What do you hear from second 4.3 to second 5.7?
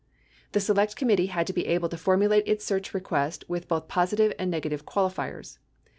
and negative qualifiers.